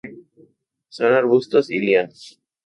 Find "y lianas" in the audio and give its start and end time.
1.69-2.41